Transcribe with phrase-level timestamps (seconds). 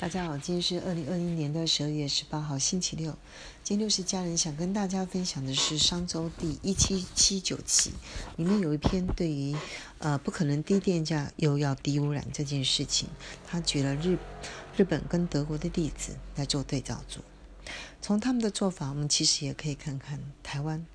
[0.00, 3.10] 大家好，今天是二零二一年的十二月十八号，星期六。
[3.64, 7.90] 今天六十家人想跟大家分享的是商周第一七七九期，
[8.36, 9.56] 里面有一篇对于
[9.98, 13.08] 呃不可能低电价又要低污染这件事情，
[13.44, 14.16] 他举了日
[14.76, 17.18] 日本跟德国的例子来做对照组。
[18.00, 20.86] 从他们的做法，我们其实也可以看看台湾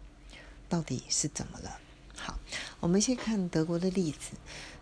[0.70, 1.77] 到底是怎么了。
[2.15, 2.39] 好，
[2.79, 4.38] 我们先看德国的例子。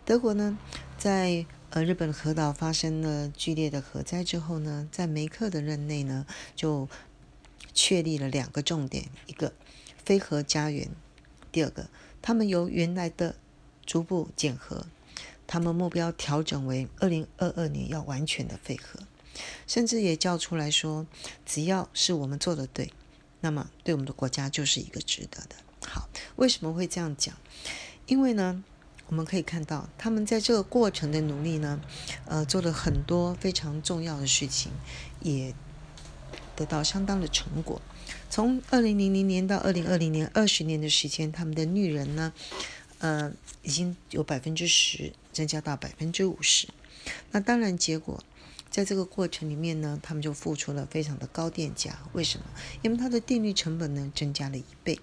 [0.06, 0.60] 德国呢，
[1.00, 1.44] 在
[1.74, 6.90] 而，日本核岛发生了剧烈的核灾之后呢，在梅克的任内呢，就
[7.74, 9.54] 确立了两个重点：一个
[10.04, 10.90] 非核家园；
[11.50, 11.90] 第二个，
[12.22, 13.38] 他们由原来的
[13.86, 14.86] 逐步减核，
[15.48, 19.00] 他们目标调整为二零二二年要完全的废核，
[19.66, 21.08] 甚至也叫出来说，
[21.46, 22.92] 只要是我们做的对，
[23.40, 25.56] 那么对我们的国家就是一个值得的。
[25.88, 27.34] 好，为什么会这样讲？
[28.08, 28.66] 因为呢。
[29.12, 31.82] 我们可以看到，他们在这个过程的努力呢，
[32.24, 34.72] 呃，做了很多非常重要的事情，
[35.20, 35.54] 也
[36.56, 37.82] 得到相当的成果。
[38.30, 42.32] 从二零零零年到二零二零年，二十年的时间，他们的绿人呢，
[43.00, 46.70] 呃，已经有百分之十增加到百分之五十。
[47.32, 48.24] 那当然，结果
[48.70, 52.00] 在这个过程里面呢，他们就付出了非常的高电价。
[52.14, 52.46] 为什么？
[52.82, 54.98] 因为它的电力成本呢，增加了一倍。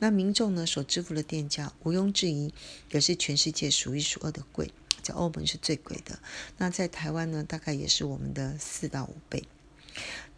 [0.00, 2.52] 那民众呢所支付的电价毋庸置疑
[2.90, 6.18] 也是全世界数一数二的贵，在欧盟是最贵的。
[6.58, 9.44] 那在台湾呢，大概也是我们的四到五倍。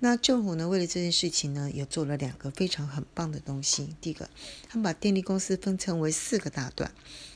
[0.00, 3.94] 那政府呢，为了这件事情呢，也做了两个非常很棒的东西。
[4.00, 4.28] 第一个，
[4.68, 6.92] 他们把电力公司分成为四个大段：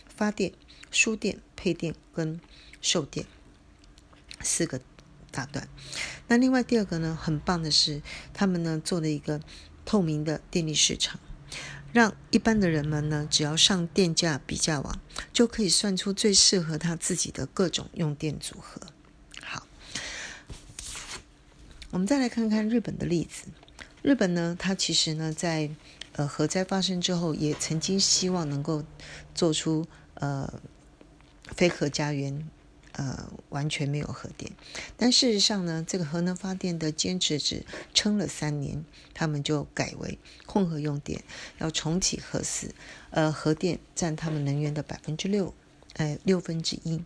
[0.07, 0.53] 发电、
[0.91, 2.41] 输电、配电跟
[2.81, 3.25] 售电
[4.41, 4.81] 四个
[5.31, 5.69] 大段。
[6.27, 8.03] 那另外第二个呢，很棒的是，
[8.35, 9.41] 他们呢做了一个
[9.85, 11.21] 透明的电力市场。
[11.97, 15.01] 让一般的人们呢，只要上电价比价网，
[15.33, 18.83] 就可以算出最适合他自己的各种用电组合。
[19.41, 19.67] 好，
[21.93, 23.47] 我们再来看看日本的例子。
[24.03, 25.71] 日本呢，它其实呢，在
[26.13, 28.85] 呃核灾发生之后，也曾经希望能够
[29.35, 30.61] 做出呃
[31.57, 32.47] 非核家园。
[32.97, 34.51] 呃，完全没有核电，
[34.97, 37.63] 但事实上呢，这个核能发电的坚持只
[37.93, 41.23] 撑了三年，他们就改为混合用电，
[41.59, 42.75] 要重启核四，
[43.11, 45.53] 呃，核电占他们能源的百分之六，
[45.93, 47.03] 呃，六分之一。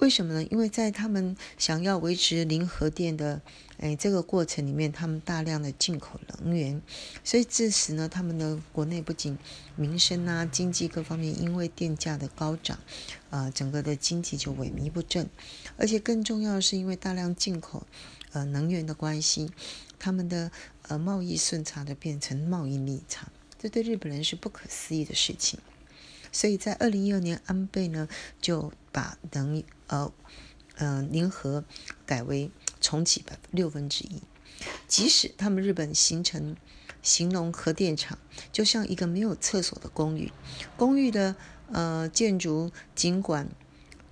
[0.00, 0.42] 为什么呢？
[0.50, 3.42] 因为在他们想要维持零核电的
[3.76, 6.80] 哎这个过程里面，他们大量的进口能源，
[7.22, 9.38] 所以致使呢，他们的国内不仅
[9.76, 12.78] 民生啊、经济各方面因为电价的高涨，
[13.28, 15.28] 啊，整个的经济就萎靡不振，
[15.76, 17.86] 而且更重要的是，因为大量进口
[18.32, 19.50] 呃能源的关系，
[19.98, 20.50] 他们的
[20.88, 23.28] 呃贸易顺差的变成贸易逆差，
[23.58, 25.60] 这对日本人是不可思议的事情。
[26.32, 28.08] 所以在二零一二年，安倍呢
[28.40, 30.12] 就把能呃
[30.76, 31.64] 呃零核
[32.06, 34.22] 改为重启百六分之一。
[34.86, 36.54] 即使他们日本形成
[37.02, 38.18] 形容核电厂
[38.52, 40.30] 就像一个没有厕所的公寓，
[40.76, 41.34] 公寓的
[41.72, 43.48] 呃建筑尽管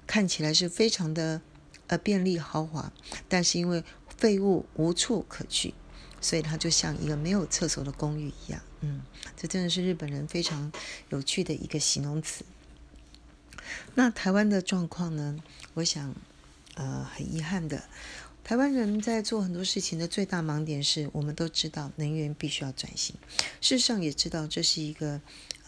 [0.06, 1.42] 看起来是非常的
[1.88, 2.92] 呃便利豪华，
[3.28, 3.84] 但是因为
[4.16, 5.74] 废物无处可去。
[6.20, 9.02] 所以它就像一个没有厕所的公寓一样，嗯，
[9.36, 10.72] 这真的是日本人非常
[11.10, 12.44] 有趣的一个形容词。
[13.94, 15.36] 那台湾的状况呢？
[15.74, 16.14] 我想，
[16.74, 17.84] 呃，很遗憾的，
[18.42, 23.16] 台湾人在做很多事情的最大盲点是，我们都知道能源必须要转型，
[23.60, 25.20] 事实上也知道这是一个。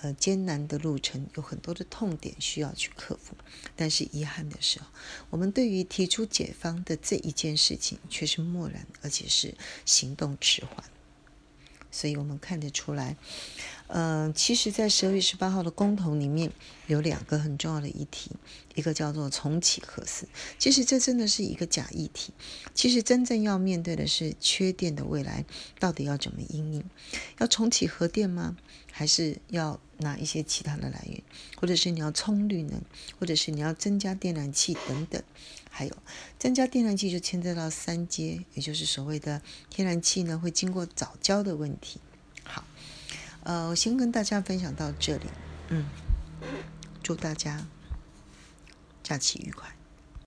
[0.02, 3.34] 呃，艰难的路程有很多的痛点需要去克服，
[3.76, 4.80] 但是遗憾的是，
[5.28, 10.84] 我们对于提出解方的这一件事情却是漠然，而且是行动迟缓。
[11.90, 13.16] 所以我们看得出来，
[13.92, 16.52] 呃，其实，在十二月十八号的公投里面
[16.86, 18.30] 有两个很重要的议题，
[18.76, 20.28] 一个叫做重启核四，
[20.58, 22.32] 其实这真的是一个假议题。
[22.72, 25.44] 其实真正要面对的是缺电的未来
[25.80, 26.84] 到底要怎么应应？
[27.38, 28.56] 要重启核电吗？
[28.92, 31.20] 还是要拿一些其他的来源？
[31.56, 32.80] 或者是你要充绿能，
[33.18, 35.20] 或者是你要增加电燃气等等？
[35.68, 35.92] 还有
[36.38, 41.98] 增加电燃气就牵涉到三阶，也就是所谓的天然气呢会经过早交的问题。
[42.44, 42.64] 好，
[43.44, 45.26] 呃，我先跟大家分享到这里，
[45.68, 45.86] 嗯，
[47.02, 47.66] 祝大家
[49.02, 49.79] 假期愉快。